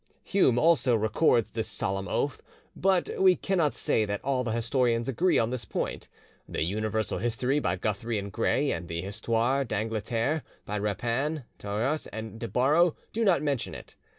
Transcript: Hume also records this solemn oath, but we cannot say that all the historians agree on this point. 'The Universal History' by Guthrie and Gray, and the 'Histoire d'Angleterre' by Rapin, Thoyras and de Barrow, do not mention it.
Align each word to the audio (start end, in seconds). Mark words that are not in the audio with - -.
Hume 0.23 0.57
also 0.57 0.95
records 0.95 1.51
this 1.51 1.67
solemn 1.67 2.07
oath, 2.07 2.41
but 2.75 3.11
we 3.21 3.35
cannot 3.35 3.75
say 3.75 4.03
that 4.03 4.19
all 4.23 4.43
the 4.43 4.49
historians 4.51 5.07
agree 5.07 5.37
on 5.37 5.51
this 5.51 5.63
point. 5.63 6.09
'The 6.49 6.63
Universal 6.63 7.19
History' 7.19 7.59
by 7.59 7.75
Guthrie 7.75 8.17
and 8.17 8.31
Gray, 8.31 8.71
and 8.71 8.87
the 8.87 9.03
'Histoire 9.03 9.63
d'Angleterre' 9.63 10.41
by 10.65 10.79
Rapin, 10.79 11.43
Thoyras 11.59 12.07
and 12.07 12.39
de 12.39 12.47
Barrow, 12.47 12.95
do 13.13 13.23
not 13.23 13.43
mention 13.43 13.75
it. 13.75 13.95